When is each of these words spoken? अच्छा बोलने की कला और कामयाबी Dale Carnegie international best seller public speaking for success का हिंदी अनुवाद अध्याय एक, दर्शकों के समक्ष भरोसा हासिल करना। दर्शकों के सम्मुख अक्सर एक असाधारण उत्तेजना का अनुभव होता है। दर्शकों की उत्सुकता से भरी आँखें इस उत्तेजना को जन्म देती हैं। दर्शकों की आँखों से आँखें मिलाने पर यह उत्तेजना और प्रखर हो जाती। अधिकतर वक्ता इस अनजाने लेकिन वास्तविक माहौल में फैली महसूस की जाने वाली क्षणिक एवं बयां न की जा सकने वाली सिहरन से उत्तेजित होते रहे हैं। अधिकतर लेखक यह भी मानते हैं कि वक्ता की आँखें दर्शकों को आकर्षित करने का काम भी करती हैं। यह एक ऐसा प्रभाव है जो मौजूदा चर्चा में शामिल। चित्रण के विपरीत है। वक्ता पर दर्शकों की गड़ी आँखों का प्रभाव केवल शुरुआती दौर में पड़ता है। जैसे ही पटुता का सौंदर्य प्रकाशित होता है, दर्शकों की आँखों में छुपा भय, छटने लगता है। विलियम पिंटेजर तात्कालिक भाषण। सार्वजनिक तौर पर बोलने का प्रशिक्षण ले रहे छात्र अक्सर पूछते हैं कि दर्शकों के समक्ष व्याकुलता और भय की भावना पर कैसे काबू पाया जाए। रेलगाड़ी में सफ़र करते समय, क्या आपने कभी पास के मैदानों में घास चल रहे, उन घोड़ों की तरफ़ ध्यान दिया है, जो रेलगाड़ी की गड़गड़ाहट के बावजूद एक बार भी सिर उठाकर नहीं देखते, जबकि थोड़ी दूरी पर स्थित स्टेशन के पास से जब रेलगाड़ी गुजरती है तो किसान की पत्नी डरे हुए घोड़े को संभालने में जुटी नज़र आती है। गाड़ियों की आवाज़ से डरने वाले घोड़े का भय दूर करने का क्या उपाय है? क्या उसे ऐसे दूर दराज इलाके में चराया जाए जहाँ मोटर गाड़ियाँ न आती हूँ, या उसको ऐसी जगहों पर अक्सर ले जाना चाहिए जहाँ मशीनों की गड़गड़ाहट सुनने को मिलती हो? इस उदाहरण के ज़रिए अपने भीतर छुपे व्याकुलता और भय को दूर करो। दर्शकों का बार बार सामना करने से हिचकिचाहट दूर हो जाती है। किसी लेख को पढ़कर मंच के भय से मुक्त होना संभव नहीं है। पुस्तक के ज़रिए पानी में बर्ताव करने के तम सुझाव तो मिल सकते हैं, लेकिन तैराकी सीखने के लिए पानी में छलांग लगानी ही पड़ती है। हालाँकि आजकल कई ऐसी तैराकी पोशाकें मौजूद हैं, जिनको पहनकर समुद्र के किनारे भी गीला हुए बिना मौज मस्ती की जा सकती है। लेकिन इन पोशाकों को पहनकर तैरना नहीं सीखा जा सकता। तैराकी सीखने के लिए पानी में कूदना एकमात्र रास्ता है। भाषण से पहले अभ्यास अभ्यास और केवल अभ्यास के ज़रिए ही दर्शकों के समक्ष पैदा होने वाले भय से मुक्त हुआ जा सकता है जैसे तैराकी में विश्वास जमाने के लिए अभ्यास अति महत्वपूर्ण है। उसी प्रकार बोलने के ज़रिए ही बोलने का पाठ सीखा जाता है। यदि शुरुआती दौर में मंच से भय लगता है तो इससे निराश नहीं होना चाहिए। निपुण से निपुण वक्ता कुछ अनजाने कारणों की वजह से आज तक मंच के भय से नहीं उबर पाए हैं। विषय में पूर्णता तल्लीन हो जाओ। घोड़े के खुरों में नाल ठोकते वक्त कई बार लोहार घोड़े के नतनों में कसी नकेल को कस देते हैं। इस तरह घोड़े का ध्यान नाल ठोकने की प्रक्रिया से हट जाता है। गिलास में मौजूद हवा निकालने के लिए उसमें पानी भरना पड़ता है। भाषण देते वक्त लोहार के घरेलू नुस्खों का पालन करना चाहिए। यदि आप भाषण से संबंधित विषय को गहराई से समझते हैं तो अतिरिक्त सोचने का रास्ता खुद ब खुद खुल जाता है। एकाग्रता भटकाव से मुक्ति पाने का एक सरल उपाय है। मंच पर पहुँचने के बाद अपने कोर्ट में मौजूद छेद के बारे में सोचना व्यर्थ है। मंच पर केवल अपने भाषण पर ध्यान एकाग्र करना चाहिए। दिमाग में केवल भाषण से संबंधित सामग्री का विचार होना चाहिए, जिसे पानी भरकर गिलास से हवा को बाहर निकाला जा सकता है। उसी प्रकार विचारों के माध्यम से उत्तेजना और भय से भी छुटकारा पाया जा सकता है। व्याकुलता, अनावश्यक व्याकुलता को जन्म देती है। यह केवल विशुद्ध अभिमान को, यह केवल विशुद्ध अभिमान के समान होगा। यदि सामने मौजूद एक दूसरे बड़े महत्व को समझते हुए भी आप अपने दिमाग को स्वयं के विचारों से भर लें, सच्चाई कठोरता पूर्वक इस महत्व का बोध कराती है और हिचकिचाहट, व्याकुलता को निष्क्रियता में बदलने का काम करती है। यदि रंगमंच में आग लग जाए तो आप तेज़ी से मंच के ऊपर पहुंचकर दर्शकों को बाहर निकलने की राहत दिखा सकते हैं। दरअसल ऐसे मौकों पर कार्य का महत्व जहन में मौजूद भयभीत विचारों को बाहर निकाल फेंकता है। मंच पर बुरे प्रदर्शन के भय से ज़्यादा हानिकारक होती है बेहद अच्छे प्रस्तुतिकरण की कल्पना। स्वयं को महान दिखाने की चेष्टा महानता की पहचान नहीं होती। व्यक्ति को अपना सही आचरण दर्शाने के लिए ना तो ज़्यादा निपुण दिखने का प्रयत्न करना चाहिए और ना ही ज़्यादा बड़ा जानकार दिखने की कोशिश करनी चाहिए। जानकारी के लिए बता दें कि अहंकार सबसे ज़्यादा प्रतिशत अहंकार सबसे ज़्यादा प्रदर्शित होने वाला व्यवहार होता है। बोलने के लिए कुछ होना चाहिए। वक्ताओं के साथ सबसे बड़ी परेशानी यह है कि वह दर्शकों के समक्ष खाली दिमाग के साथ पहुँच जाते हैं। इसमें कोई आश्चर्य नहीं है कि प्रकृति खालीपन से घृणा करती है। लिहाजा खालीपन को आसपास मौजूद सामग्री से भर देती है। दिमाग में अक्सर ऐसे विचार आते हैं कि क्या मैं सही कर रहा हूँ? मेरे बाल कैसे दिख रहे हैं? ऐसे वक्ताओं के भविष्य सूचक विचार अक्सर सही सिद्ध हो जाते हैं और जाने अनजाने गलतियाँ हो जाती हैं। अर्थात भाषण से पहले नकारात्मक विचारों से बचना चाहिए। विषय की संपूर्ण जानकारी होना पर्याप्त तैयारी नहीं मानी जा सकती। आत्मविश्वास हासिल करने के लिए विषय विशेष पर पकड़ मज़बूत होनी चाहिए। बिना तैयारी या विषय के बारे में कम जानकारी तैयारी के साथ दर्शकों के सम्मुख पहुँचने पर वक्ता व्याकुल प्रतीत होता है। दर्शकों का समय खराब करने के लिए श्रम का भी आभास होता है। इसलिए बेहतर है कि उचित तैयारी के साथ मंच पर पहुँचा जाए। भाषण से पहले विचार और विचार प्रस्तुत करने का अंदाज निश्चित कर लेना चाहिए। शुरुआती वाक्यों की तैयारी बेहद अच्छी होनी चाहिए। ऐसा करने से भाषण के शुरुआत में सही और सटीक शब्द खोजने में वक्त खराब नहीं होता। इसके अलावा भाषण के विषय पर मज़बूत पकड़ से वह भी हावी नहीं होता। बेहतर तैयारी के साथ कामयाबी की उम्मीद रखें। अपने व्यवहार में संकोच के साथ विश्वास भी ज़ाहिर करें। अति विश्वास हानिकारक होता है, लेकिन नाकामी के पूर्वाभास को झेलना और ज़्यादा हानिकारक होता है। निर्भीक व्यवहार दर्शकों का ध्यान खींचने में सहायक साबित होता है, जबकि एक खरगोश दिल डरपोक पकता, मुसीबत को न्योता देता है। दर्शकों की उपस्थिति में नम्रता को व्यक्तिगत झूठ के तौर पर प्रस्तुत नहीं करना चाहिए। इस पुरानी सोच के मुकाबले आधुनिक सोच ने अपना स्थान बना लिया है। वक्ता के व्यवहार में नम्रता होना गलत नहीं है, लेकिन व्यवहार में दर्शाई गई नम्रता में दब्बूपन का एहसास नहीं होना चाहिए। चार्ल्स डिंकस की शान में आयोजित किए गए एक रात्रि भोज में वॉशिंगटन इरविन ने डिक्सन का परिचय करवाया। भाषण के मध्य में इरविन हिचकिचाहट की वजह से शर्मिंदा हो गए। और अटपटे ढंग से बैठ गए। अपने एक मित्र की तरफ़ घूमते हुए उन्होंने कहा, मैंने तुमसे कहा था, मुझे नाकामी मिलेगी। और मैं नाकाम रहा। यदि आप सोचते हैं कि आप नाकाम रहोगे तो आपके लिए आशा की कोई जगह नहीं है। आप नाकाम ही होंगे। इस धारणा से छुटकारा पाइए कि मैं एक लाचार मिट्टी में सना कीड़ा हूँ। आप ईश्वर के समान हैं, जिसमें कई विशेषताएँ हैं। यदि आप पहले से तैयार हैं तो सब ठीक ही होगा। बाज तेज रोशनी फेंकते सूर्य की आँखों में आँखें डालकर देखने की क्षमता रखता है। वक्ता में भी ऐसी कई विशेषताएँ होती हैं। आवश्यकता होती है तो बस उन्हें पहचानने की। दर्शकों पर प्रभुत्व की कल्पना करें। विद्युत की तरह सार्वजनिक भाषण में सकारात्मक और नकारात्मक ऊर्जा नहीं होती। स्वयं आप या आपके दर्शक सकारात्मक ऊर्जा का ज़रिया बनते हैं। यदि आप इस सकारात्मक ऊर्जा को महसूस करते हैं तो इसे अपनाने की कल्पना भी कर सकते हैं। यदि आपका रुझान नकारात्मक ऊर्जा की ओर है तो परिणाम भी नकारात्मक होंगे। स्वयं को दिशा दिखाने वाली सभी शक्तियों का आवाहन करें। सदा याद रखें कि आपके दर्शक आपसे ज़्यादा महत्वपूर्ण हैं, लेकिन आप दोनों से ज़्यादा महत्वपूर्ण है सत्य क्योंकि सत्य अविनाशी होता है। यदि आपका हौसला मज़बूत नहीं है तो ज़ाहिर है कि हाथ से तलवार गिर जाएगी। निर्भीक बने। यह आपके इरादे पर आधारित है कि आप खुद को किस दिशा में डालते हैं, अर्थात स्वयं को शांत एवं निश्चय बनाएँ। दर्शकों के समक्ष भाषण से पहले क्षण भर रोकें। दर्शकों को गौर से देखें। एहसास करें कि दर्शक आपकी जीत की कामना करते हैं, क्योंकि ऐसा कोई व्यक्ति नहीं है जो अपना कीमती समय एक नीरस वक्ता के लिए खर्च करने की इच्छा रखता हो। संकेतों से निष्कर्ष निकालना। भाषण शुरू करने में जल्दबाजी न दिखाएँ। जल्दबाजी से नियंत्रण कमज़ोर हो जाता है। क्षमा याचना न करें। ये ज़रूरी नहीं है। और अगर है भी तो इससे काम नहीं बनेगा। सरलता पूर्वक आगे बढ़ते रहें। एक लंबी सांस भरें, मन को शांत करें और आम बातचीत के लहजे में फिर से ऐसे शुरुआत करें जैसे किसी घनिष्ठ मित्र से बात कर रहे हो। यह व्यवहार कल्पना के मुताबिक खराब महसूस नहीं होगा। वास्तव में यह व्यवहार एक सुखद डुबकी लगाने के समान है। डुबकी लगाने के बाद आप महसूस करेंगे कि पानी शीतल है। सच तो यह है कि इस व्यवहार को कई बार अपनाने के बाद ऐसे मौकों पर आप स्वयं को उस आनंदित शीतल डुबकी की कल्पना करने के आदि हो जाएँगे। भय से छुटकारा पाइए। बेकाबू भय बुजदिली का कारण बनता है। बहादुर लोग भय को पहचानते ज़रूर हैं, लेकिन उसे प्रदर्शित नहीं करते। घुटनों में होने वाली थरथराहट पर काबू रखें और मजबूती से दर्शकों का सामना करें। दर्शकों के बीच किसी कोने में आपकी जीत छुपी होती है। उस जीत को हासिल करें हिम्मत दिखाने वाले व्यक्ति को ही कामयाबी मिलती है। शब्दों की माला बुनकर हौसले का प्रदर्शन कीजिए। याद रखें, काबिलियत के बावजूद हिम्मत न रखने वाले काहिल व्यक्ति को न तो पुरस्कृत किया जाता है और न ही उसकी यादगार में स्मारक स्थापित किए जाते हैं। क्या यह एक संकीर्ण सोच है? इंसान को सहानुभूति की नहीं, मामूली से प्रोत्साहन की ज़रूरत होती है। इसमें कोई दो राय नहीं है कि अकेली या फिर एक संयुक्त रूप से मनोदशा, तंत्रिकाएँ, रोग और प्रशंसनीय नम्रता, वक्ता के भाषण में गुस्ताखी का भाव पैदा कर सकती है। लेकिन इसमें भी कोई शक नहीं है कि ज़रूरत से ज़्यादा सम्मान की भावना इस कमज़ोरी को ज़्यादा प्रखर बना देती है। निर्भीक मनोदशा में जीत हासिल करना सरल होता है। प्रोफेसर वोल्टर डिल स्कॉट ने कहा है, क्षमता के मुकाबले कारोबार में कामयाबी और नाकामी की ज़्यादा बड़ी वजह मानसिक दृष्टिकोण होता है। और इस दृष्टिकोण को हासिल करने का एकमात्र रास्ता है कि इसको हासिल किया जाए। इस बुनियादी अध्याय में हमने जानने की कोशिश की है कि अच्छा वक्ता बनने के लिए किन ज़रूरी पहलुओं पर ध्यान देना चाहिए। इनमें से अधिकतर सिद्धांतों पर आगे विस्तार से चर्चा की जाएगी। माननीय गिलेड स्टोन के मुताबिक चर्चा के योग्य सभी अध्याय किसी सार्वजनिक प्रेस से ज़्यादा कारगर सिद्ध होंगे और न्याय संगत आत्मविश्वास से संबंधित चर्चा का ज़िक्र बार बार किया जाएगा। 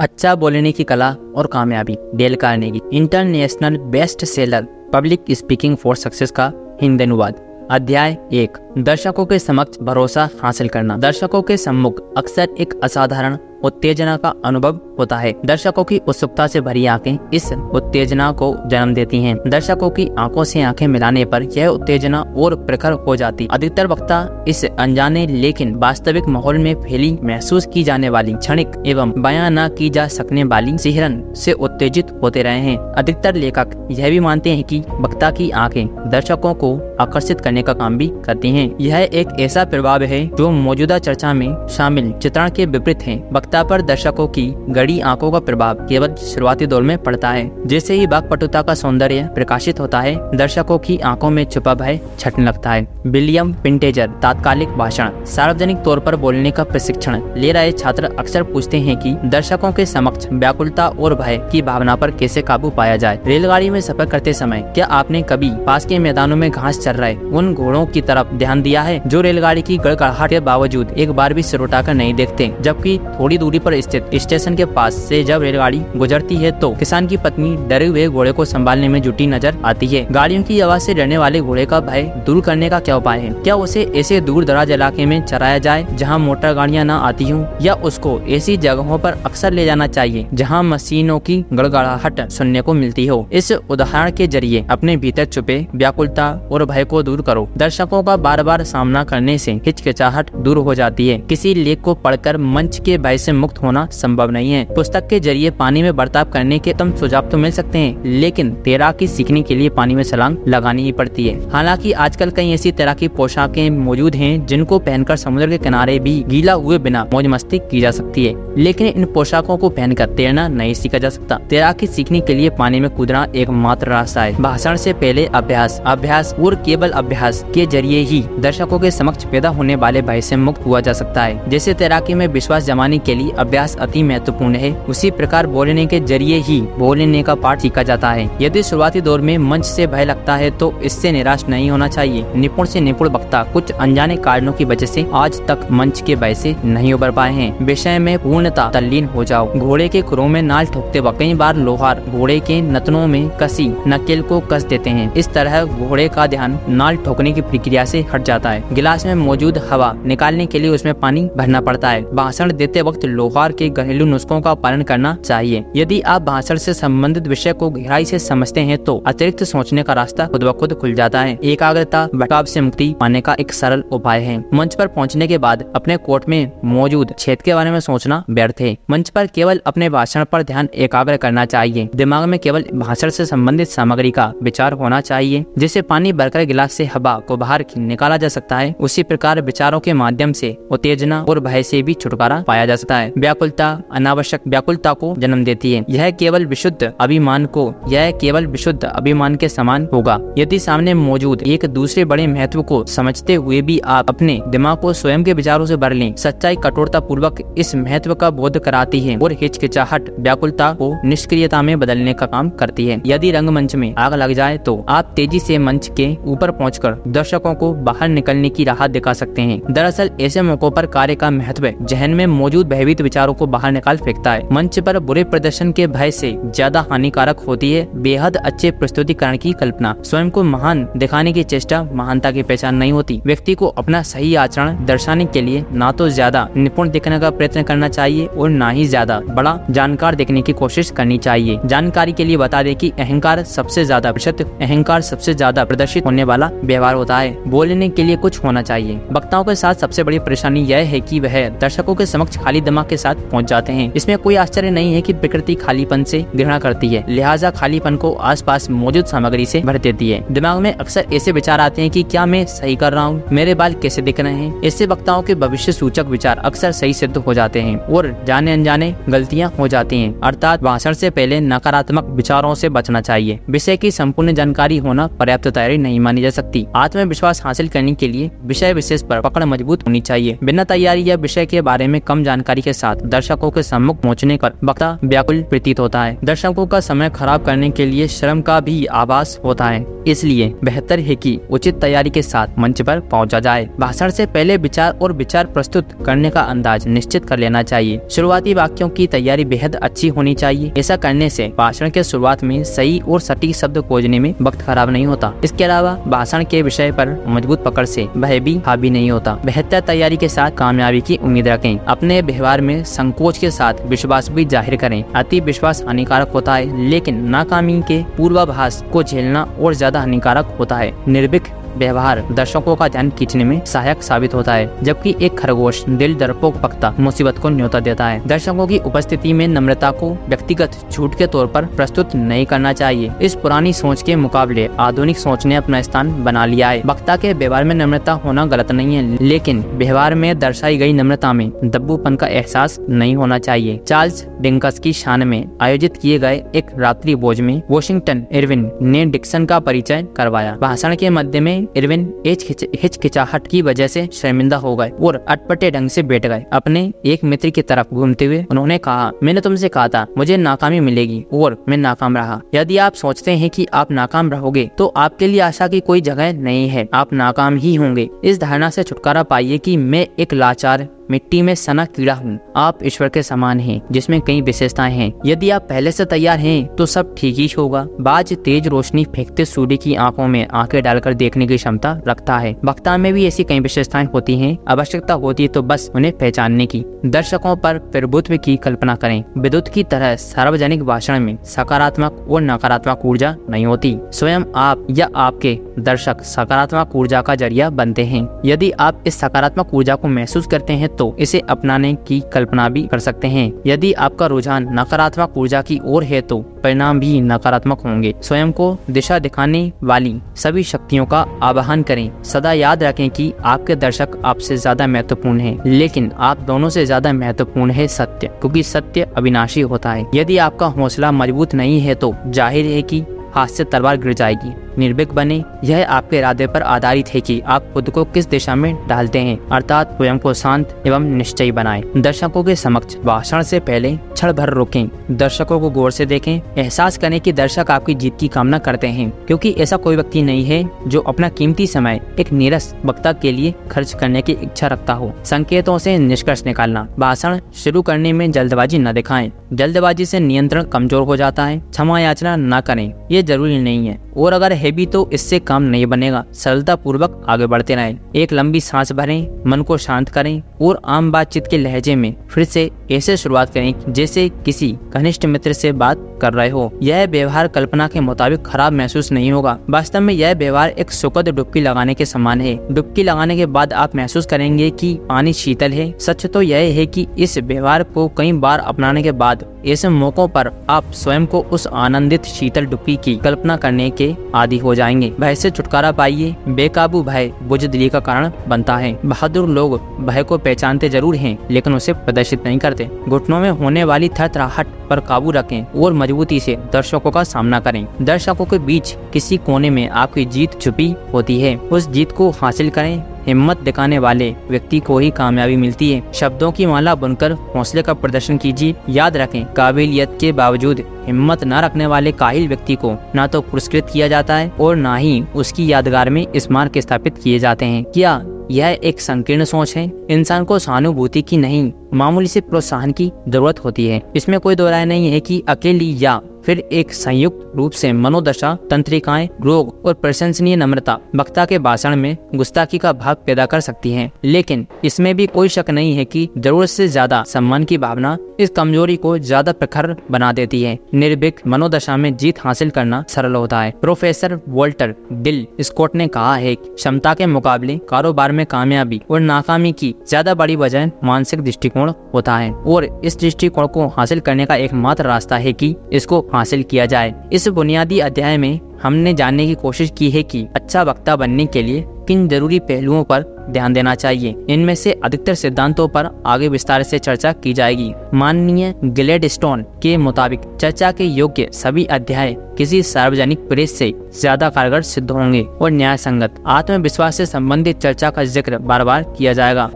अच्छा 0.00 0.34
बोलने 0.34 0.72
की 0.72 0.84
कला 0.84 1.08
और 1.36 1.46
कामयाबी 1.46 1.96
Dale 2.14 2.34
Carnegie 2.34 2.80
international 2.92 3.76
best 3.78 4.24
seller 4.24 4.66
public 4.92 5.24
speaking 5.30 5.76
for 5.76 5.96
success 5.96 6.30
का 6.30 6.52
हिंदी 6.82 7.04
अनुवाद 7.04 7.40
अध्याय 7.70 8.16
एक, 8.32 8.56
दर्शकों 8.78 9.24
के 9.26 9.38
समक्ष 9.38 9.78
भरोसा 9.82 10.28
हासिल 10.42 10.68
करना। 10.68 10.96
दर्शकों 10.96 11.42
के 11.42 11.56
सम्मुख 11.56 12.00
अक्सर 12.18 12.48
एक 12.60 12.74
असाधारण 12.84 13.36
उत्तेजना 13.64 14.16
का 14.16 14.32
अनुभव 14.44 14.80
होता 14.98 15.16
है। 15.16 15.32
दर्शकों 15.44 15.84
की 15.84 16.00
उत्सुकता 16.08 16.46
से 16.46 16.60
भरी 16.60 16.84
आँखें 16.86 17.16
इस 17.34 17.52
उत्तेजना 17.52 18.30
को 18.32 18.54
जन्म 18.66 18.94
देती 18.94 19.22
हैं। 19.22 19.36
दर्शकों 19.46 19.90
की 19.90 20.08
आँखों 20.18 20.44
से 20.44 20.62
आँखें 20.62 20.86
मिलाने 20.88 21.24
पर 21.24 21.42
यह 21.42 21.66
उत्तेजना 21.66 22.20
और 22.36 22.54
प्रखर 22.56 22.92
हो 22.92 23.16
जाती। 23.16 23.48
अधिकतर 23.50 23.86
वक्ता 23.86 24.44
इस 24.48 24.64
अनजाने 24.64 25.26
लेकिन 25.26 25.74
वास्तविक 25.74 26.26
माहौल 26.26 26.58
में 26.58 26.74
फैली 26.82 27.18
महसूस 27.22 27.66
की 27.66 27.84
जाने 27.84 28.08
वाली 28.08 28.32
क्षणिक 28.32 28.72
एवं 28.86 29.12
बयां 29.22 29.50
न 29.50 29.68
की 29.68 29.90
जा 29.90 30.06
सकने 30.08 30.44
वाली 30.44 30.76
सिहरन 30.78 31.22
से 31.34 31.52
उत्तेजित 31.52 32.12
होते 32.22 32.42
रहे 32.42 32.60
हैं। 32.60 32.76
अधिकतर 32.78 33.34
लेखक 33.34 33.88
यह 33.90 34.10
भी 34.10 34.20
मानते 34.20 34.50
हैं 34.50 34.64
कि 34.64 34.82
वक्ता 34.90 35.30
की 35.30 35.50
आँखें 35.50 35.86
दर्शकों 36.10 36.54
को 36.54 36.74
आकर्षित 37.00 37.40
करने 37.40 37.62
का 37.62 37.72
काम 37.72 37.98
भी 37.98 38.10
करती 38.24 38.50
हैं। 38.50 38.70
यह 38.80 39.08
एक 39.12 39.28
ऐसा 39.40 39.64
प्रभाव 39.64 40.02
है 40.02 40.26
जो 40.26 40.50
मौजूदा 40.50 40.98
चर्चा 40.98 41.32
में 41.34 41.66
शामिल। 41.68 42.12
चित्रण 42.12 42.50
के 42.50 42.66
विपरीत 42.66 43.02
है। 43.02 43.16
वक्ता 43.46 43.62
पर 43.62 43.82
दर्शकों 43.82 44.26
की 44.28 44.44
गड़ी 44.70 44.98
आँखों 45.00 45.30
का 45.32 45.38
प्रभाव 45.38 45.86
केवल 45.88 46.14
शुरुआती 46.20 46.66
दौर 46.66 46.82
में 46.82 46.96
पड़ता 46.98 47.28
है। 47.30 47.66
जैसे 47.66 47.94
ही 47.94 48.06
पटुता 48.30 48.62
का 48.62 48.74
सौंदर्य 48.74 49.28
प्रकाशित 49.34 49.80
होता 49.80 50.00
है, 50.00 50.14
दर्शकों 50.36 50.78
की 50.78 50.96
आँखों 51.00 51.30
में 51.30 51.44
छुपा 51.44 51.74
भय, 51.74 51.98
छटने 52.18 52.44
लगता 52.44 52.70
है। 52.70 52.86
विलियम 53.06 53.52
पिंटेजर 53.54 54.10
तात्कालिक 54.22 54.68
भाषण। 54.68 55.24
सार्वजनिक 55.26 55.82
तौर 55.82 56.00
पर 56.00 56.16
बोलने 56.16 56.50
का 56.50 56.64
प्रशिक्षण 56.64 57.20
ले 57.36 57.52
रहे 57.52 57.70
छात्र 57.72 58.10
अक्सर 58.18 58.42
पूछते 58.42 58.78
हैं 58.78 58.96
कि 58.96 59.14
दर्शकों 59.26 59.72
के 59.72 59.86
समक्ष 59.86 60.26
व्याकुलता 60.32 60.88
और 60.88 61.14
भय 61.14 61.38
की 61.52 61.62
भावना 61.62 61.96
पर 61.96 62.10
कैसे 62.10 62.42
काबू 62.42 62.70
पाया 62.70 62.96
जाए। 62.96 63.20
रेलगाड़ी 63.26 63.70
में 63.70 63.80
सफ़र 63.80 64.06
करते 64.06 64.32
समय, 64.32 64.62
क्या 64.74 64.86
आपने 64.88 65.22
कभी 65.22 65.50
पास 65.66 65.86
के 65.86 65.98
मैदानों 65.98 66.36
में 66.36 66.50
घास 66.50 66.80
चल 66.80 66.92
रहे, 66.92 67.14
उन 67.14 67.54
घोड़ों 67.54 67.84
की 67.86 68.00
तरफ़ 68.02 68.34
ध्यान 68.34 68.62
दिया 68.62 68.82
है, 68.82 69.00
जो 69.06 69.20
रेलगाड़ी 69.20 69.62
की 69.62 69.78
गड़गड़ाहट 69.78 70.30
के 70.30 70.40
बावजूद 70.42 70.90
एक 70.98 71.12
बार 71.12 71.34
भी 71.34 71.42
सिर 71.42 71.60
उठाकर 71.60 71.94
नहीं 71.94 72.14
देखते, 72.14 72.52
जबकि 72.60 72.98
थोड़ी 73.10 73.35
दूरी 73.38 73.58
पर 73.58 73.80
स्थित 73.80 74.10
स्टेशन 74.16 74.56
के 74.56 74.64
पास 74.66 74.94
से 75.08 75.22
जब 75.24 75.42
रेलगाड़ी 75.42 75.82
गुजरती 75.96 76.36
है 76.36 76.50
तो 76.60 76.70
किसान 76.76 77.06
की 77.06 77.16
पत्नी 77.16 77.54
डरे 77.68 77.86
हुए 77.86 78.06
घोड़े 78.08 78.32
को 78.32 78.44
संभालने 78.46 78.88
में 78.88 79.00
जुटी 79.02 79.26
नज़र 79.26 79.58
आती 79.64 79.86
है। 79.86 80.06
गाड़ियों 80.12 80.42
की 80.42 80.60
आवाज़ 80.60 80.82
से 80.82 80.94
डरने 80.94 81.18
वाले 81.18 81.40
घोड़े 81.40 81.66
का 81.66 81.80
भय 81.82 82.02
दूर 82.26 82.40
करने 82.40 82.68
का 82.70 82.80
क्या 82.80 82.96
उपाय 82.96 83.20
है? 83.20 83.32
क्या 83.34 83.56
उसे 83.56 83.82
ऐसे 83.96 84.20
दूर 84.20 84.44
दराज 84.44 84.70
इलाके 84.70 85.06
में 85.06 85.24
चराया 85.24 85.58
जाए 85.58 85.86
जहाँ 85.92 86.18
मोटर 86.18 86.52
गाड़ियाँ 86.54 86.84
न 86.84 86.90
आती 86.90 87.24
हूँ, 87.24 87.46
या 87.62 87.74
उसको 87.74 88.18
ऐसी 88.28 88.56
जगहों 88.58 88.98
पर 88.98 89.18
अक्सर 89.26 89.52
ले 89.52 89.64
जाना 89.64 89.86
चाहिए 89.88 90.26
जहाँ 90.34 90.62
मशीनों 90.64 91.18
की 91.20 91.44
गड़गड़ाहट 91.52 92.20
सुनने 92.30 92.60
को 92.60 92.74
मिलती 92.74 93.06
हो? 93.06 93.26
इस 93.32 93.52
उदाहरण 93.52 94.10
के 94.10 94.26
ज़रिए 94.28 94.64
अपने 94.70 94.96
भीतर 94.96 95.24
छुपे 95.26 95.66
व्याकुलता 95.74 96.30
और 96.52 96.64
भय 96.64 96.84
को 96.84 97.02
दूर 97.02 97.22
करो। 97.22 97.48
दर्शकों 97.56 98.02
का 98.02 98.16
बार 98.18 98.42
बार 98.42 98.64
सामना 98.64 99.04
करने 99.04 99.36
से 99.38 99.52
हिचकिचाहट 99.66 100.32
दूर 100.36 100.58
हो 100.58 100.74
जाती 100.74 101.08
है। 101.08 101.18
किसी 101.20 101.54
लेख 101.54 101.80
को 101.80 101.94
पढ़कर 101.96 102.36
मंच 102.36 102.80
के 102.84 102.96
भय 102.98 103.18
से 103.26 103.32
मुक्त 103.34 103.58
होना 103.58 103.86
संभव 103.92 104.30
नहीं 104.30 104.52
है। 104.52 104.64
पुस्तक 104.74 105.08
के 105.08 105.20
ज़रिए 105.20 105.50
पानी 105.58 105.82
में 105.82 105.94
बर्ताव 105.96 106.30
करने 106.30 106.58
के 106.58 106.74
तम 106.74 106.94
सुझाव 106.96 107.28
तो 107.30 107.38
मिल 107.38 107.50
सकते 107.52 107.78
हैं, 107.78 108.04
लेकिन 108.04 108.50
तैराकी 108.64 109.06
सीखने 109.08 109.42
के 109.42 109.54
लिए 109.54 109.68
पानी 109.70 109.94
में 109.94 110.02
छलांग 110.02 110.36
लगानी 110.48 110.82
ही 110.82 110.92
पड़ती 110.92 111.26
है। 111.28 111.38
हालाँकि 111.50 111.92
आजकल 111.94 112.30
कई 112.30 112.50
ऐसी 112.52 112.72
तैराकी 112.72 113.08
पोशाकें 113.10 113.68
मौजूद 113.70 114.14
हैं, 114.14 114.46
जिनको 114.46 114.78
पहनकर 114.80 115.16
समुद्र 115.16 115.48
के 115.48 115.58
किनारे 115.58 115.98
भी 115.98 116.22
गीला 116.28 116.52
हुए 116.54 116.78
बिना 116.78 117.04
मौज 117.12 117.26
मस्ती 117.26 117.58
की 117.70 117.80
जा 117.80 117.90
सकती 117.90 118.24
है। 118.26 118.34
लेकिन 118.56 118.86
इन 118.86 119.04
पोशाकों 119.04 119.56
को 119.56 119.68
पहनकर 119.70 120.14
तैरना 120.16 120.46
नहीं 120.48 120.74
सीखा 120.74 120.98
जा 120.98 121.08
सकता। 121.10 121.38
तैराकी 121.50 121.86
सीखने 121.86 122.20
के 122.20 122.34
लिए 122.34 122.50
पानी 122.58 122.80
में 122.80 122.88
कूदना 122.90 123.26
एकमात्र 123.36 123.88
रास्ता 123.88 124.22
है। 124.22 124.42
भाषण 124.42 124.76
से 124.76 124.92
पहले 124.94 125.26
अभ्यास 125.34 125.80
अभ्यास 125.86 126.34
और 126.36 126.54
केवल 126.66 126.90
अभ्यास 126.92 127.44
के 127.54 127.66
ज़रिए 127.66 128.00
ही 128.02 128.22
दर्शकों 128.38 128.78
के 128.78 128.90
समक्ष 128.90 129.24
पैदा 129.24 129.48
होने 129.48 129.76
वाले 129.76 130.02
भय 130.02 130.20
से 130.20 130.36
मुक्त 130.38 130.64
हुआ 130.66 130.80
जा 130.80 130.92
सकता 130.92 131.22
है 131.22 131.48
जैसे 131.50 131.74
तैराकी 131.74 132.14
में 132.14 132.26
विश्वास 132.28 132.64
जमाने 132.64 132.98
के 132.98 133.14
लिए 133.16 133.32
अभ्यास 133.38 133.76
अति 133.76 134.02
महत्वपूर्ण 134.02 134.56
है। 134.56 134.72
उसी 134.84 135.10
प्रकार 135.12 135.46
बोलने 135.46 135.86
के 135.86 136.00
ज़रिए 136.02 136.38
ही 136.38 136.60
बोलने 136.78 137.22
का 137.22 137.34
पाठ 137.36 137.60
सीखा 137.60 137.82
जाता 137.82 138.10
है। 138.10 138.28
यदि 138.42 138.62
शुरुआती 138.62 139.00
दौर 139.00 139.20
में 139.20 139.36
मंच 139.40 139.64
से 139.64 139.86
भय 139.86 140.04
लगता 140.04 140.36
है 140.36 140.50
तो 140.50 140.72
इससे 140.80 141.12
निराश 141.12 141.44
नहीं 141.48 141.70
होना 141.70 141.88
चाहिए। 141.88 142.24
निपुण 142.36 142.66
से 142.66 142.80
निपुण 142.80 143.08
वक्ता 143.08 143.42
कुछ 143.52 143.70
अनजाने 143.72 144.16
कारणों 144.18 144.52
की 144.52 144.64
वजह 144.64 144.86
से 144.86 145.06
आज 145.14 145.40
तक 145.48 145.66
मंच 145.70 146.00
के 146.00 146.16
भय 146.16 146.34
से 146.34 146.54
नहीं 146.64 146.92
उबर 146.92 147.10
पाए 147.10 147.32
हैं। 147.32 147.66
विषय 147.66 147.98
में 147.98 148.18
पूर्णता 148.18 148.68
तल्लीन 148.70 149.04
हो 149.06 149.24
जाओ। 149.24 149.52
घोड़े 149.56 149.88
के 149.88 150.02
खुरों 150.02 150.26
में 150.28 150.40
नाल 150.42 150.66
ठोकते 150.66 151.00
वक्त 151.00 151.18
कई 151.18 151.34
बार 151.34 151.56
लोहार 151.56 152.02
घोड़े 152.08 152.38
के 152.40 152.60
नतनों 152.62 153.06
में 153.06 153.28
कसी 153.40 153.68
नकेल 153.88 154.22
को 154.22 154.40
कस 154.50 154.64
देते 154.64 154.90
हैं। 154.90 155.12
इस 155.14 155.28
तरह 155.28 155.64
घोड़े 155.64 156.08
का 156.08 156.26
ध्यान 156.26 156.58
नाल 156.70 156.96
ठोकने 156.96 157.32
की 157.32 157.40
प्रक्रिया 157.42 157.84
से 157.84 158.04
हट 158.14 158.22
जाता 158.22 158.50
है। 158.50 158.74
गिलास 158.74 159.06
में 159.06 159.14
मौजूद 159.16 159.58
हवा 159.70 159.92
निकालने 160.04 160.46
के 160.46 160.58
लिए 160.58 160.70
उसमें 160.70 160.92
पानी 161.00 161.24
भरना 161.36 161.60
पड़ता 161.60 161.90
है। 161.90 162.02
भाषण 162.14 162.52
देते 162.52 162.82
वक्त 162.82 163.04
लोहार 163.06 163.52
के 163.52 163.68
घरेलू 163.68 164.04
नुस्खों 164.04 164.40
का 164.40 164.54
पालन 164.56 164.82
करना 164.82 165.14
चाहिए। 165.16 165.64
यदि 165.76 166.00
आप 166.02 166.22
भाषण 166.22 166.56
से 166.56 166.74
संबंधित 166.74 167.26
विषय 167.26 167.52
को 167.52 167.70
गहराई 167.70 168.04
से 168.04 168.18
समझते 168.18 168.60
हैं 168.60 168.78
तो 168.78 168.96
अतिरिक्त 169.06 169.44
सोचने 169.44 169.82
का 169.82 169.92
रास्ता 169.92 170.26
खुद 170.26 170.44
ब 170.44 170.52
खुद 170.52 170.74
खुल 170.74 170.94
जाता 170.94 171.20
है। 171.20 171.38
एकाग्रता 171.44 172.06
भटकाव 172.14 172.44
से 172.44 172.60
मुक्ति 172.60 172.94
पाने 173.00 173.20
का 173.20 173.36
एक 173.40 173.52
सरल 173.52 173.84
उपाय 173.92 174.20
है। 174.20 174.38
मंच 174.54 174.74
पर 174.74 174.86
पहुँचने 174.86 175.26
के 175.26 175.38
बाद 175.38 175.64
अपने 175.76 175.96
कोर्ट 175.98 176.28
में 176.28 176.50
मौजूद 176.64 177.14
छेद 177.18 177.42
के 177.42 177.54
बारे 177.54 177.70
में 177.70 177.80
सोचना 177.80 178.22
व्यर्थ 178.30 178.60
है। 178.60 178.76
मंच 178.90 179.08
पर 179.08 179.26
केवल 179.26 179.60
अपने 179.66 179.88
भाषण 179.90 180.24
पर 180.24 180.42
ध्यान 180.42 180.68
एकाग्र 180.76 181.16
करना 181.16 181.44
चाहिए। 181.46 181.88
दिमाग 181.94 182.28
में 182.28 182.38
केवल 182.38 182.64
भाषण 182.74 183.10
से 183.10 183.26
संबंधित 183.26 183.68
सामग्री 183.68 184.10
का 184.10 184.32
विचार 184.42 184.72
होना 184.72 185.00
चाहिए, 185.00 185.44
जिसे 185.58 185.82
पानी 185.82 186.12
भरकर 186.12 186.44
गिलास 186.44 186.72
से 186.72 186.84
हवा 186.84 187.18
को 187.18 187.36
बाहर 187.36 187.64
निकाला 187.78 188.16
जा 188.16 188.28
सकता 188.28 188.56
है। 188.58 188.74
उसी 188.80 189.02
प्रकार 189.02 189.40
विचारों 189.42 189.80
के 189.80 189.92
माध्यम 189.92 190.32
से 190.32 190.56
उत्तेजना 190.70 191.20
और 191.22 191.40
भय 191.40 191.62
से 191.62 191.82
भी 191.82 191.94
छुटकारा 191.94 192.42
पाया 192.42 192.66
जा 192.66 192.76
सकता 192.76 192.95
है। 192.95 192.95
व्याकुलता, 193.18 193.68
अनावश्यक 193.92 194.40
व्याकुलता 194.48 194.92
को 194.92 195.14
जन्म 195.18 195.44
देती 195.44 195.72
है। 195.72 195.84
यह 195.90 196.10
केवल 196.10 196.46
विशुद्ध 196.46 196.92
अभिमान 197.00 197.46
को, 197.46 197.72
यह 197.88 198.10
केवल 198.10 198.46
विशुद्ध 198.46 198.84
अभिमान 198.84 199.34
के 199.34 199.48
समान 199.48 199.88
होगा। 199.92 200.18
यदि 200.38 200.58
सामने 200.58 200.94
मौजूद 200.94 201.42
एक 201.42 201.64
दूसरे 201.66 202.04
बड़े 202.04 202.26
महत्व 202.26 202.62
को 202.62 202.84
समझते 202.86 203.34
हुए 203.34 203.60
भी 203.62 203.78
आप 203.78 204.08
अपने 204.08 204.40
दिमाग 204.48 204.78
को 204.78 204.92
स्वयं 204.92 205.24
के 205.24 205.32
विचारों 205.32 205.66
से 205.66 205.76
भर 205.76 205.92
लें, 205.92 206.14
सच्चाई 206.16 206.56
कठोरता 206.56 207.00
पूर्वक 207.00 207.54
इस 207.58 207.74
महत्व 207.76 208.14
का 208.14 208.30
बोध 208.30 208.58
कराती 208.58 209.00
है 209.00 209.16
और 209.18 209.32
हिचकिचाहट, 209.32 210.10
व्याकुलता 210.20 210.72
को 210.72 210.92
निष्क्रियता 211.04 211.62
में 211.62 211.78
बदलने 211.78 212.14
का 212.14 212.26
काम 212.26 212.50
करती 212.50 212.86
है। 212.86 213.00
यदि 213.06 213.30
रंगमंच 213.30 213.74
में 213.76 213.94
आग 213.94 214.14
लग 214.14 214.32
जाए 214.32 214.58
तो 214.58 214.84
आप 214.88 215.12
तेज़ी 215.16 215.40
से 215.40 215.58
मंच 215.58 215.90
के 215.96 216.06
ऊपर 216.24 216.50
पहुंचकर 216.50 216.96
दर्शकों 217.08 217.54
को 217.54 217.72
बाहर 217.74 218.08
निकलने 218.08 218.48
की 218.48 218.64
राहत 218.64 218.90
दिखा 218.90 219.12
सकते 219.12 219.42
हैं। 219.42 219.60
दरअसल 219.70 220.10
ऐसे 220.20 220.42
मौकों 220.42 220.70
पर 220.70 220.86
कार्य 220.86 221.14
का 221.14 221.30
महत्व 221.30 221.70
जहन 221.82 222.10
में 222.10 222.26
मौजूद 222.26 222.66
भयभीत 222.86 223.00
विचारों 223.02 223.32
को 223.34 223.46
बाहर 223.48 223.72
निकाल 223.72 223.96
फेंकता 223.98 224.32
है। 224.32 224.46
मंच 224.52 224.78
पर 224.78 224.98
बुरे 225.00 225.22
प्रदर्शन 225.26 225.70
के 225.72 225.86
भय 225.88 226.10
से 226.10 226.30
ज़्यादा 226.46 226.84
हानिकारक 226.90 227.40
होती 227.40 227.72
है 227.72 227.86
बेहद 228.02 228.36
अच्छे 228.38 228.70
प्रस्तुतिकरण 228.72 229.36
की 229.36 229.52
कल्पना। 229.60 229.94
स्वयं 230.02 230.30
को 230.30 230.42
महान 230.44 230.86
दिखाने 230.96 231.32
की 231.32 231.42
चेष्टा 231.44 231.82
महानता 231.92 232.30
की 232.32 232.42
पहचान 232.42 232.74
नहीं 232.74 232.92
होती। 232.92 233.20
व्यक्ति 233.26 233.54
को 233.54 233.66
अपना 233.76 234.02
सही 234.04 234.34
आचरण 234.36 234.84
दर्शाने 234.86 235.24
के 235.26 235.40
लिए 235.42 235.64
ना 235.72 235.90
तो 235.92 236.08
ज़्यादा 236.10 236.46
निपुण 236.56 236.90
दिखने 236.90 237.18
का 237.20 237.30
प्रयत्न 237.32 237.62
करना 237.62 237.88
चाहिए 237.88 238.26
और 238.26 238.50
ना 238.50 238.68
ही 238.70 238.86
ज़्यादा 238.86 239.18
बड़ा 239.30 239.58
जानकार 239.70 240.14
दिखने 240.14 240.42
की 240.42 240.52
कोशिश 240.54 240.90
करनी 240.90 241.18
चाहिए। 241.18 241.58
जानकारी 241.66 242.12
के 242.12 242.24
लिए 242.24 242.36
बता 242.36 242.62
दें 242.62 242.74
कि 242.76 242.92
अहंकार 242.98 243.42
सबसे 243.46 243.84
ज़्यादा 243.84 244.12
प्रतिशत 244.12 244.42
अहंकार 244.60 245.00
सबसे 245.02 245.34
ज़्यादा 245.34 245.64
प्रदर्शित 245.64 246.06
होने 246.06 246.24
वाला 246.24 246.50
व्यवहार 246.54 246.94
होता 246.94 247.18
है। 247.18 247.34
बोलने 247.50 247.88
के 247.88 248.04
लिए 248.04 248.16
कुछ 248.18 248.42
होना 248.44 248.62
चाहिए। 248.62 249.00
वक्ताओं 249.12 249.44
के 249.44 249.54
साथ 249.56 249.74
सबसे 249.76 250.02
बड़ी 250.04 250.18
परेशानी 250.20 250.64
यह 250.66 250.88
है 250.88 251.00
कि 251.00 251.20
वह 251.20 251.48
दर्शकों 251.58 251.94
के 251.94 252.06
समक्ष 252.06 252.36
खाली 252.36 252.60
दिमाग 252.66 252.88
के 252.88 252.96
साथ 252.96 253.14
पहुँच 253.30 253.44
जाते 253.44 253.72
हैं। 253.72 253.92
इसमें 253.92 254.16
कोई 254.18 254.36
आश्चर्य 254.36 254.70
नहीं 254.70 254.94
है 254.94 255.00
कि 255.00 255.12
प्रकृति 255.12 255.54
खालीपन 255.54 256.04
से 256.04 256.24
घृणा 256.36 256.58
करती 256.58 256.88
है। 256.88 257.04
लिहाजा 257.08 257.50
खालीपन 257.50 257.96
को 257.96 258.12
आसपास 258.24 258.70
मौजूद 258.70 259.04
सामग्री 259.04 259.46
से 259.46 259.60
भर 259.60 259.78
देती 259.78 260.10
है। 260.10 260.24
दिमाग 260.30 260.58
में 260.58 260.72
अक्सर 260.74 261.06
ऐसे 261.12 261.32
विचार 261.32 261.60
आते 261.60 261.82
हैं 261.82 261.90
कि 261.90 262.02
क्या 262.02 262.26
मैं 262.26 262.44
सही 262.46 262.76
कर 262.76 262.92
रहा 262.92 263.04
हूँ? 263.04 263.22
मेरे 263.32 263.54
बाल 263.54 263.74
कैसे 263.74 264.02
दिख 264.02 264.20
रहे 264.20 264.34
हैं? 264.34 264.62
ऐसे 264.64 264.86
वक्ताओं 264.86 265.22
के 265.22 265.34
भविष्य 265.34 265.72
सूचक 265.72 266.06
विचार 266.06 266.38
अक्सर 266.38 266.72
सही 266.72 266.94
सिद्ध 266.94 267.16
हो 267.16 267.34
जाते 267.34 267.60
हैं 267.60 267.76
और 267.78 268.10
जाने 268.26 268.52
अनजाने 268.52 268.94
गलतियाँ 269.08 269.52
हो 269.58 269.68
जाती 269.68 270.00
हैं। 270.00 270.20
अर्थात 270.20 270.62
भाषण 270.62 270.92
से 270.92 271.10
पहले 271.10 271.40
नकारात्मक 271.40 272.08
विचारों 272.10 272.54
से 272.54 272.68
बचना 272.68 273.00
चाहिए। 273.00 273.38
विषय 273.50 273.76
की 273.76 273.90
संपूर्ण 273.90 274.32
जानकारी 274.32 274.78
होना 274.78 275.06
पर्याप्त 275.18 275.48
तैयारी 275.48 275.78
नहीं 275.78 276.00
मानी 276.00 276.22
जा 276.22 276.30
सकती। 276.30 276.66
आत्मविश्वास 276.76 277.42
हासिल 277.44 277.68
करने 277.68 277.94
के 277.94 278.08
लिए 278.08 278.30
विषय 278.44 278.72
विशेष 278.72 279.02
पर 279.02 279.20
पकड़ 279.20 279.44
मज़बूत 279.44 279.86
होनी 279.86 280.00
चाहिए। 280.00 280.38
बिना 280.44 280.64
तैयारी 280.64 281.10
या 281.10 281.16
विषय 281.16 281.46
के 281.46 281.60
बारे 281.60 281.86
में 281.86 282.00
कम 282.00 282.22
जानकारी 282.24 282.55
तैयारी 282.56 282.62
के 282.62 282.72
साथ 282.72 282.96
दर्शकों 283.04 283.50
के 283.50 283.62
सम्मुख 283.62 284.00
पहुँचने 284.00 284.36
पर 284.36 284.52
वक्ता 284.64 284.98
व्याकुल 285.04 285.42
प्रतीत 285.42 285.80
होता 285.80 286.02
है। 286.02 286.16
दर्शकों 286.24 286.66
का 286.66 286.80
समय 286.80 287.10
खराब 287.10 287.44
करने 287.44 287.70
के 287.70 287.86
लिए 287.86 288.06
श्रम 288.08 288.40
का 288.40 288.58
भी 288.60 288.84
आभास 288.86 289.38
होता 289.44 289.64
है। 289.64 289.84
इसलिए 290.06 290.48
बेहतर 290.64 291.00
है 291.00 291.14
कि 291.16 291.38
उचित 291.50 291.80
तैयारी 291.80 292.10
के 292.10 292.22
साथ 292.22 292.58
मंच 292.58 292.82
पर 292.82 293.00
पहुँचा 293.10 293.40
जाए। 293.40 293.68
भाषण 293.80 294.10
से 294.10 294.26
पहले 294.26 294.56
विचार 294.56 294.98
और 295.02 295.12
विचार 295.12 295.46
प्रस्तुत 295.46 295.92
करने 296.06 296.30
का 296.30 296.40
अंदाज 296.42 296.86
निश्चित 296.88 297.24
कर 297.24 297.38
लेना 297.38 297.62
चाहिए। 297.62 298.00
शुरुआती 298.10 298.54
वाक्यों 298.54 298.88
की 298.88 299.06
तैयारी 299.06 299.44
बेहद 299.44 299.74
अच्छी 299.74 300.08
होनी 300.08 300.34
चाहिए। 300.34 300.72
ऐसा 300.78 300.96
करने 300.96 301.30
से 301.30 301.48
भाषण 301.58 301.90
के 301.90 302.04
शुरुआत 302.04 302.44
में 302.44 302.62
सही 302.64 302.98
और 303.08 303.20
सटीक 303.20 303.56
शब्द 303.56 303.78
खोजने 303.78 304.18
में 304.18 304.34
वक्त 304.42 304.60
खराब 304.60 304.90
नहीं 304.90 305.06
होता। 305.06 305.32
इसके 305.44 305.64
अलावा 305.64 305.94
भाषण 306.06 306.44
के 306.44 306.62
विषय 306.62 306.92
पर 306.92 307.14
मज़बूत 307.28 307.64
पकड़ 307.64 307.84
से 307.86 308.08
वह 308.16 308.38
भी 308.40 308.56
हावी 308.66 308.90
नहीं 308.90 309.10
होता। 309.10 309.38
बेहतर 309.44 309.80
तैयारी 309.82 310.16
के 310.16 310.28
साथ 310.28 310.50
कामयाबी 310.58 311.00
की 311.00 311.16
उम्मीद 311.16 311.48
रखें। 311.48 311.78
अपने 311.78 312.20
व्यवहार 312.22 312.44
में 312.60 312.82
संकोच 312.84 313.38
के 313.38 313.50
साथ 313.50 313.84
विश्वास 313.86 314.28
भी 314.30 314.44
ज़ाहिर 314.44 314.76
करें। 314.76 315.02
अति 315.12 315.40
विश्वास 315.40 315.82
हानिकारक 315.86 316.30
होता 316.30 316.54
है, 316.54 316.88
लेकिन 316.88 317.22
नाकामी 317.30 317.80
के 317.82 318.02
पूर्वाभास 318.16 318.82
को 318.92 319.02
झेलना 319.02 319.42
और 319.60 319.74
ज़्यादा 319.74 320.00
हानिकारक 320.00 320.56
होता 320.58 320.76
है। 320.76 320.92
निर्भीक 321.08 321.48
व्यवहार 321.76 322.22
दर्शकों 322.30 322.76
का 322.76 322.88
ध्यान 322.88 323.10
खींचने 323.10 323.44
में 323.44 323.64
सहायक 323.64 324.02
साबित 324.02 324.34
होता 324.34 324.54
है, 324.54 324.70
जबकि 324.82 325.14
एक 325.22 325.38
खरगोश 325.38 325.84
दिल 325.84 326.14
डरपोक 326.14 326.56
पकता, 326.56 326.94
मुसीबत 327.00 327.38
को 327.38 327.48
न्योता 327.48 327.80
देता 327.80 328.06
है। 328.06 328.26
दर्शकों 328.26 328.66
की 328.66 328.78
उपस्थिति 328.78 329.32
में 329.32 329.46
नम्रता 329.48 329.90
को 329.90 330.10
व्यक्तिगत 330.28 330.78
झूठ 330.92 331.14
के 331.14 331.26
तौर 331.26 331.46
पर 331.46 331.66
प्रस्तुत 331.66 332.14
नहीं 332.14 332.46
करना 332.46 332.72
चाहिए। 332.72 333.10
इस 333.22 333.34
पुरानी 333.34 333.72
सोच 333.72 334.02
के 334.02 334.16
मुकाबले 334.16 334.68
आधुनिक 334.78 335.18
सोच 335.18 335.46
ने 335.46 335.54
अपना 335.54 335.82
स्थान 335.82 336.12
बना 336.24 336.44
लिया 336.46 336.68
है। 336.68 336.82
वक्ता 336.86 337.16
के 337.16 337.32
व्यवहार 337.32 337.64
में 337.64 337.74
नम्रता 337.74 338.12
होना 338.14 338.46
गलत 338.46 338.72
नहीं 338.72 338.96
है, 338.96 339.16
लेकिन 339.22 339.60
व्यवहार 339.74 340.14
में 340.14 340.38
दर्शाई 340.38 340.76
गई 340.76 340.92
नम्रता 340.92 341.32
में 341.32 341.50
दब्बूपन 341.64 342.16
का 342.16 342.26
एहसास 342.26 342.78
नहीं 342.88 343.16
होना 343.16 343.38
चाहिए। 343.38 343.80
चार्ल्स 343.86 344.24
डिंकस 344.40 344.78
की 344.78 344.92
शान 344.92 345.26
में 345.28 345.44
आयोजित 345.62 345.96
किए 345.96 346.18
गए 346.18 346.42
एक 346.54 346.66
रात्रि 346.78 347.14
भोज 347.14 347.40
में 347.40 347.62
वॉशिंगटन 347.70 348.24
इरविन 348.32 348.70
ने 348.82 349.04
डिक्सन 349.06 349.44
का 349.44 349.58
परिचय 349.58 350.06
करवाया। 350.16 350.56
भाषण 350.60 350.94
के 350.96 351.10
मध्य 351.10 351.40
में 351.40 351.65
इरविन 351.76 352.12
हिचकिचाहट 352.26 353.46
की 353.46 353.62
वजह 353.62 353.86
से 353.86 354.08
शर्मिंदा 354.12 354.56
हो 354.56 354.76
गए। 354.76 354.90
और 355.00 355.24
अटपटे 355.28 355.70
ढंग 355.70 355.88
से 355.88 356.02
बैठ 356.02 356.26
गए। 356.26 356.44
अपने 356.52 356.92
एक 357.06 357.24
मित्र 357.24 357.50
की 357.50 357.62
तरफ़ 357.62 357.94
घूमते 357.94 358.24
हुए 358.24 358.44
उन्होंने 358.50 358.78
कहा, 358.78 359.12
मैंने 359.22 359.40
तुमसे 359.40 359.68
कहा 359.68 359.88
था, 359.88 360.06
मुझे 360.18 360.36
नाकामी 360.36 360.80
मिलेगी। 360.80 361.24
और 361.32 361.64
मैं 361.68 361.76
नाकाम 361.76 362.16
रहा। 362.16 362.40
यदि 362.54 362.76
आप 362.78 362.94
सोचते 362.94 363.32
हैं 363.32 363.50
कि 363.50 363.66
आप 363.74 363.90
नाकाम 363.90 364.30
रहोगे 364.30 364.70
तो 364.78 364.86
आपके 364.86 365.26
लिए 365.26 365.40
आशा 365.40 365.68
की 365.68 365.80
कोई 365.80 366.00
जगह 366.00 366.32
नहीं 366.32 366.68
है। 366.68 366.88
आप 366.94 367.12
नाकाम 367.12 367.56
ही 367.56 367.74
होंगे। 367.74 368.08
इस 368.24 368.40
धारणा 368.40 368.70
से 368.70 368.82
छुटकारा 368.82 369.22
पाइए 369.22 369.58
कि 369.58 369.76
मैं 369.76 370.06
एक 370.18 370.34
लाचार 370.34 370.88
मिट्टी 371.10 371.40
में 371.42 371.54
सना 371.54 371.84
कीड़ा 371.86 372.14
हूँ। 372.14 372.38
आप 372.56 372.78
ईश्वर 372.84 373.08
के 373.08 373.22
समान 373.22 373.60
हैं, 373.60 373.80
जिसमें 373.92 374.20
कई 374.20 374.40
विशेषताएँ 374.40 374.92
हैं। 374.92 375.12
यदि 375.26 375.50
आप 375.50 375.62
पहले 375.62 375.92
से 375.92 376.04
तैयार 376.04 376.38
हैं 376.38 376.66
तो 376.76 376.86
सब 376.86 377.14
ठीक 377.18 377.36
ही 377.36 377.48
होगा। 377.58 377.86
बाज 378.00 378.32
तेज 378.44 378.68
रोशनी 378.68 379.04
फेंकते 379.06 379.44
सूर्य 379.44 379.76
की 379.76 379.94
आँखों 379.96 380.26
में 380.28 380.46
आँखें 380.46 380.82
डालकर 380.82 381.14
देखने 381.14 381.46
की 381.46 381.56
क्षमता 381.56 381.92
रखता 382.08 382.38
है। 382.38 382.54
वक्ता 382.64 382.96
में 382.96 383.12
भी 383.12 383.26
ऐसी 383.26 383.44
कई 383.44 383.60
विशेषताएँ 383.60 384.06
होती 384.06 384.38
हैं। 384.38 384.56
आवश्यकता 384.68 385.14
होती 385.14 385.42
है 385.42 385.48
तो 385.48 385.62
बस 385.62 385.90
उन्हें 385.94 386.12
पहचानने 386.18 386.66
की। 386.66 386.84
दर्शकों 387.06 387.56
पर 387.56 387.78
प्रभुत्व 387.78 388.36
की 388.36 388.56
कल्पना 388.56 388.94
करें। 388.94 389.22
विद्युत 389.38 389.68
की 389.68 389.84
तरह 389.84 390.14
सार्वजनिक 390.16 390.82
भाषण 390.82 391.20
में 391.20 391.36
सकारात्मक 391.44 392.26
और 392.30 392.42
नकारात्मक 392.42 393.04
ऊर्जा 393.04 393.34
नहीं 393.50 393.66
होती। 393.66 393.96
स्वयं 394.12 394.44
आप 394.56 394.86
या 394.90 395.08
आपके 395.16 395.58
दर्शक 395.78 396.22
सकारात्मक 396.24 396.94
ऊर्जा 396.96 397.20
का 397.22 397.34
ज़रिया 397.34 397.70
बनते 397.70 398.04
हैं। 398.04 398.26
यदि 398.44 398.70
आप 398.70 399.02
इस 399.06 399.20
सकारात्मक 399.20 399.74
ऊर्जा 399.74 399.94
को 399.94 400.08
महसूस 400.08 400.46
करते 400.46 400.72
हैं 400.72 400.88
तो 400.98 401.14
इसे 401.20 401.40
अपनाने 401.50 401.92
की 402.08 402.20
कल्पना 402.32 402.68
भी 402.68 402.86
कर 402.86 402.98
सकते 403.00 403.28
हैं। 403.28 403.52
यदि 403.66 403.92
आपका 403.94 404.26
रुझान 404.26 404.68
नकारात्मक 404.72 405.36
ऊर्जा 405.38 405.62
की 405.62 405.78
ओर 405.86 406.04
है 406.04 406.20
तो 406.22 406.38
परिणाम 406.64 407.00
भी 407.00 407.20
नकारात्मक 407.22 407.80
होंगे। 407.80 408.14
स्वयं 408.22 408.52
को 408.52 408.76
दिशा 408.90 409.18
दिखाने 409.18 409.70
वाली 409.82 410.14
सभी 410.36 410.62
शक्तियों 410.64 411.06
का 411.06 411.24
आवाहन 411.42 411.82
करें। 411.82 412.10
सदा 412.24 412.52
याद 412.54 412.82
रखें 412.82 413.08
कि 413.10 413.32
आपके 413.44 413.76
दर्शक 413.76 414.20
आपसे 414.24 414.56
ज़्यादा 414.56 414.86
महत्वपूर्ण 414.86 415.40
हैं, 415.40 415.58
लेकिन 415.66 416.10
आप 416.20 416.40
दोनों 416.42 416.68
से 416.68 416.84
ज़्यादा 416.86 417.12
महत्वपूर्ण 417.14 417.70
है 417.70 417.86
सत्य 417.88 418.26
क्योंकि 418.30 418.62
सत्य 418.64 419.06
अविनाशी 419.16 419.60
होता 419.62 419.92
है। 419.92 420.06
यदि 420.14 420.38
आपका 420.40 420.66
हौसला 420.68 421.12
मज़बूत 421.12 421.54
नहीं 421.54 421.80
है 421.80 421.94
तो 421.96 422.14
ज़ाहिर 422.26 422.66
है 422.66 422.82
कि 422.84 423.04
हाथ 423.34 423.46
से 423.48 423.64
तलवार 423.66 423.96
गिर 423.96 424.12
जाएगी। 424.14 424.54
निर्भीक 424.78 425.12
बने। 425.12 425.42
यह 425.64 425.86
आपके 425.88 426.18
इरादे 426.18 426.46
पर 426.46 426.62
आधारित 426.62 427.08
है 427.08 427.20
कि 427.20 427.40
आप 427.40 427.72
खुद 427.74 427.90
को 427.90 428.04
किस 428.04 428.28
दिशा 428.28 428.54
में 428.54 428.74
डालते 428.88 429.18
हैं, 429.18 429.38
अर्थात 429.48 429.96
स्वयं 429.96 430.18
को 430.18 430.34
शांत 430.34 430.82
एवं 430.86 431.04
निश्चय 431.08 431.50
बनाएँ। 431.52 431.82
दर्शकों 431.96 432.42
के 432.44 432.56
समक्ष 432.56 432.96
भाषण 432.96 433.42
से 433.42 433.60
पहले 433.60 433.96
क्षण 433.96 434.32
भर 434.32 434.50
रोकें। 434.50 434.88
दर्शकों 435.10 435.60
को 435.60 435.70
गौर 435.70 435.90
से 435.90 436.06
देखें। 436.06 436.40
एहसास 436.58 436.98
करें 436.98 437.20
कि 437.20 437.32
दर्शक 437.32 437.70
आपकी 437.70 437.94
जीत 437.94 438.16
की 438.20 438.28
कामना 438.28 438.58
करते 438.58 438.86
हैं, 438.88 439.10
क्योंकि 439.26 439.50
ऐसा 439.52 439.76
कोई 439.76 439.96
व्यक्ति 439.96 440.22
नहीं 440.22 440.44
है 440.44 440.62
जो 440.86 441.00
अपना 441.02 441.28
कीमती 441.28 441.66
समय 441.66 442.00
एक 442.20 442.32
नीरस 442.32 442.74
वक्ता 442.84 443.12
के 443.12 443.32
लिए 443.32 443.54
खर्च 443.70 443.92
करने 443.92 444.22
की 444.22 444.32
इच्छा 444.32 444.66
रखता 444.66 444.92
हो। 444.92 445.12
संकेतों 445.24 445.76
से 445.78 445.96
निष्कर्ष 445.98 446.44
निकालना। 446.46 446.86
भाषण 446.98 447.38
शुरू 447.54 447.82
करने 447.82 448.12
में 448.12 448.30
जल्दबाजी 448.32 448.78
न 448.78 448.92
दिखाएँ। 448.92 449.30
जल्दबाजी 449.52 450.04
से 450.06 450.20
नियंत्रण 450.20 450.64
कमज़ोर 450.64 451.02
हो 451.02 451.16
जाता 451.16 451.44
है। 451.44 451.58
क्षमा 451.60 451.98
याचना 452.00 452.36
न 452.36 452.60
करें। 452.60 452.92
ये 453.10 453.22
ज़रूरी 453.22 453.58
नहीं 453.58 453.86
है। 453.86 453.98
और 454.16 454.32
अगर 454.32 454.52
है 454.52 454.65
भी 454.72 454.86
तो 454.86 455.08
इससे 455.12 455.38
काम 455.38 455.62
नहीं 455.62 455.86
बनेगा। 455.86 456.24
सरलता 456.32 456.74
पूर्वक 456.76 457.24
आगे 457.28 457.46
बढ़ते 457.46 457.74
रहें। 457.74 457.98
एक 458.16 458.32
लंबी 458.32 458.60
सांस 458.60 458.92
भरें, 458.92 459.28
मन 459.46 459.62
को 459.62 459.76
शांत 459.76 460.08
करें 460.08 460.42
और 460.62 460.80
आम 460.84 461.10
बातचीत 461.12 461.46
के 461.46 461.58
लहजे 461.58 461.94
में 461.96 462.14
फिर 462.30 462.44
से 462.44 462.70
ऐसे 462.90 463.16
शुरुआत 463.16 463.52
करें 463.54 463.74
जैसे 463.88 464.28
किसी 464.44 464.76
घनिष्ठ 464.94 465.26
मित्र 465.26 465.52
से 465.52 465.72
बात 465.72 466.18
कर 466.22 466.32
रहे 466.32 466.48
हो। 466.48 466.70
यह 466.82 467.06
व्यवहार 467.06 467.48
कल्पना 467.48 467.88
के 467.88 468.00
मुताबिक 468.00 468.42
खराब 468.42 468.72
महसूस 468.72 469.12
नहीं 469.12 469.32
होगा। 469.32 469.58
वास्तव 469.70 470.00
में 470.00 470.14
यह 470.14 470.34
व्यवहार 470.34 470.68
एक 470.68 470.90
सुखद 470.90 471.28
डुबकी 471.28 471.60
लगाने 471.60 471.94
के 471.94 472.04
समान 472.04 472.40
है। 472.40 472.58
डुबकी 472.74 473.02
लगाने 473.02 473.36
के 473.36 473.46
बाद 473.46 473.72
आप 473.72 473.96
महसूस 473.96 474.26
करेंगे 474.26 474.70
कि 474.70 474.94
पानी 475.08 475.32
शीतल 475.32 475.72
है। 475.72 475.92
सच 475.98 476.26
तो 476.26 476.42
यह 476.42 476.74
है 476.74 476.86
कि 476.86 477.06
इस 477.18 477.38
व्यवहार 477.38 477.82
को 477.82 478.08
कई 478.08 478.32
बार 478.32 478.58
अपनाने 478.58 479.02
के 479.02 479.12
बाद 479.12 479.44
ऐसे 479.66 479.88
मौकों 479.88 480.28
पर 480.28 480.50
आप 480.70 480.92
स्वयं 480.92 481.26
को 481.26 481.40
उस 481.42 481.66
आनंदित 481.66 482.24
शीतल 482.24 482.66
डुबकी 482.66 482.96
की 482.96 483.16
कल्पना 483.16 483.56
करने 483.56 483.90
के 483.90 484.14
आदि 484.56 484.62
हो 484.62 484.74
जाएँगे। 484.74 485.12
भय 485.20 485.34
से 485.34 485.50
छुटकारा 485.50 485.90
पाइए। 485.92 486.34
बेकाबू 486.48 487.02
भय 487.02 487.32
बुजदिली 487.42 487.88
का 487.88 488.00
कारण 488.00 488.30
बनता 488.48 488.76
है। 488.76 488.92
बहादुर 489.04 489.48
लोग 489.48 489.78
भय 490.06 490.22
को 490.22 490.38
पहचानते 490.38 490.88
ज़रूर 490.88 491.16
हैं, 491.16 491.38
लेकिन 491.50 491.74
उसे 491.74 491.92
प्रदर्शित 491.94 492.44
नहीं 492.44 492.58
करते। 492.58 492.88
घुटनों 493.08 493.40
में 493.40 493.50
होने 493.50 493.84
वाली 493.84 494.08
थरथराहट 494.20 494.66
पर 494.90 495.00
काबू 495.00 495.30
रखें 495.30 495.64
और 495.74 495.92
मजबूती 495.92 496.40
से 496.40 496.56
दर्शकों 496.72 497.10
का 497.10 497.24
सामना 497.24 497.60
करें। 497.60 497.86
दर्शकों 498.02 498.44
के 498.44 498.58
बीच 498.60 498.94
किसी 499.12 499.36
कोने 499.36 499.70
में 499.70 499.88
आपकी 499.88 500.24
जीत 500.26 500.60
छुपी 500.60 500.94
होती 501.12 501.40
है। 501.40 501.56
उस 501.56 501.88
जीत 501.88 502.12
को 502.12 502.30
हासिल 502.30 502.70
करें 502.70 503.02
हिम्मत 503.26 503.60
दिखाने 503.60 503.98
वाले 503.98 504.30
व्यक्ति 504.48 504.80
को 504.80 504.98
ही 504.98 505.10
कामयाबी 505.10 505.56
मिलती 505.56 505.90
है। 505.92 506.02
शब्दों 506.14 506.50
की 506.52 506.66
माला 506.66 506.94
बुनकर 506.94 507.32
हौसले 507.54 507.82
का 507.82 507.94
प्रदर्शन 507.94 508.36
कीजिए। 508.36 508.74
याद 508.88 509.16
रखें, 509.16 509.44
काबिलियत 509.46 510.16
के 510.20 510.32
बावजूद 510.32 510.82
हिम्मत 511.06 511.44
न 511.44 511.60
रखने 511.60 511.86
वाले 511.86 512.12
काहिल 512.12 512.48
व्यक्ति 512.48 512.74
को 512.74 512.96
न 513.16 513.26
तो 513.26 513.40
पुरस्कृत 513.40 513.90
किया 513.92 514.08
जाता 514.08 514.34
है 514.34 514.48
और 514.60 514.76
न 514.76 514.96
ही 514.96 515.20
उसकी 515.36 515.70
यादगार 515.72 516.10
में 516.10 516.26
स्मारक 516.36 516.78
स्थापित 516.78 517.18
किए 517.18 517.38
जाते 517.38 517.64
हैं। 517.64 517.84
क्या 517.84 518.22
यह 518.50 518.78
एक 518.84 519.00
संकीर्ण 519.00 519.44
सोच 519.44 519.76
है? 519.76 519.90
इंसान 520.10 520.44
को 520.44 520.58
सहानुभूति 520.58 521.22
की 521.22 521.36
नहीं, 521.36 521.72
मामूली 521.94 522.26
से 522.26 522.40
प्रोत्साहन 522.40 522.92
की 522.92 523.10
ज़रूरत 523.28 523.64
होती 523.64 523.86
है। 523.86 524.00
इसमें 524.16 524.38
कोई 524.40 524.54
दो 524.54 524.68
राय 524.70 524.84
नहीं 524.84 525.10
है 525.10 525.20
कि 525.20 525.42
अकेली 525.48 525.96
या 526.00 526.20
फिर 526.46 526.58
एक 526.72 526.92
संयुक्त 526.92 527.52
रूप 527.56 527.72
से 527.72 527.92
मनोदशा, 527.94 528.54
तंत्रिकाएँ, 528.70 529.28
रोग 529.42 529.86
और 529.86 529.94
प्रशंसनीय 529.94 530.56
नम्रता, 530.56 530.98
वक्ता 531.16 531.44
के 531.44 531.58
भाषण 531.58 531.96
में 531.96 532.16
गुस्ताखी 532.34 532.78
का 532.78 532.92
भाव 532.94 533.14
पैदा 533.26 533.46
कर 533.46 533.60
सकती 533.60 533.92
है। 533.92 534.10
लेकिन 534.24 534.66
इसमें 534.84 535.14
भी 535.16 535.26
कोई 535.28 535.48
शक 535.48 535.70
नहीं 535.70 535.94
है 535.96 536.04
कि 536.04 536.28
ज़रूरत 536.38 536.68
से 536.68 536.88
ज़्यादा 536.88 537.22
सम्मान 537.26 537.64
की 537.64 537.78
भावना 537.78 538.16
इस 538.40 538.50
कमज़ोरी 538.50 538.96
को 538.96 539.16
ज़्यादा 539.18 539.52
प्रखर 539.52 539.94
बना 540.10 540.32
देती 540.32 540.62
है। 540.62 540.78
निर्भीक 540.94 541.40
मनोदशा 541.46 541.96
में 541.96 542.16
जीत 542.16 542.38
हासिल 542.40 542.70
करना 542.70 543.04
सरल 543.08 543.34
होता 543.34 543.60
है। 543.60 543.70
प्रोफेसर 543.80 544.38
वोल्टर 544.48 544.94
डिल 545.12 545.46
स्कॉट 545.60 545.94
ने 545.96 546.06
कहा 546.08 546.34
है, 546.34 546.54
क्षमता 546.54 547.14
के 547.14 547.26
मुकाबले 547.26 547.78
कारोबार 547.88 548.32
में 548.32 548.44
कामयाबी 548.46 549.00
और 549.10 549.20
नाकामी 549.20 549.72
की 549.72 549.94
ज़्यादा 550.08 550.34
बड़ी 550.34 550.56
वजह 550.56 550.90
मानसिक 551.04 551.40
दृष्टिकोण 551.40 551.92
होता 552.14 552.36
है। 552.36 552.52
और 552.52 552.84
इस 553.04 553.18
दृष्टिकोण 553.20 553.66
को 553.66 553.86
हासिल 553.88 554.20
करने 554.20 554.46
का 554.46 554.56
एकमात्र 554.56 555.04
रास्ता 555.04 555.36
है 555.36 555.52
कि 555.52 555.74
इसको 555.92 556.20
हासिल 556.36 556.62
किया 556.62 556.86
जाए। 556.86 557.14
इस 557.32 557.48
बुनियादी 557.50 557.98
अध्याय 558.00 558.36
में 558.36 558.58
हमने 558.82 559.12
जानने 559.14 559.46
की 559.46 559.54
कोशिश 559.56 559.92
की 559.98 560.10
है 560.10 560.22
कि 560.22 560.46
अच्छा 560.56 560.82
वक्ता 560.82 561.14
बनने 561.16 561.46
के 561.46 561.62
लिए 561.62 561.84
किन 562.08 562.26
ज़रूरी 562.28 562.58
पहलुओं 562.60 563.02
पर 563.04 563.22
ध्यान 563.50 563.72
देना 563.72 563.94
चाहिए। 563.94 564.34
इनमें 564.50 564.74
से 564.74 564.92
अधिकतर 565.04 565.34
सिद्धांतों 565.34 565.86
पर 565.88 566.08
आगे 566.26 566.48
विस्तार 566.48 566.82
से 566.82 566.98
चर्चा 566.98 567.32
की 567.34 567.52
जाएगी। 567.52 567.90
माननीय 568.14 568.74
गिलेड 568.84 569.26
स्टोन 569.26 569.62
के 569.82 569.96
मुताबिक 569.96 570.40
चर्चा 570.60 570.90
के 570.92 571.04
योग्य 571.04 571.48
सभी 571.54 571.84
अध्याय 571.86 572.34
किसी 572.58 572.82
सार्वजनिक 572.82 573.48
प्रेस 573.48 573.78
से 573.78 573.92
ज़्यादा 574.20 574.48
कारगर 574.50 574.82
सिद्ध 574.82 575.10
होंगे 575.10 575.42
और 575.42 575.70
न्याय 575.70 575.96
संगत 575.96 576.42
आत्मविश्वास 576.48 577.16
से 577.16 577.26
संबंधित 577.26 577.78
चर्चा 577.78 578.10
का 578.10 578.24
ज़िक्र 578.26 578.58
बार 578.60 578.84
बार 578.84 579.02
किया 579.18 579.32
जाएगा। 579.32 579.70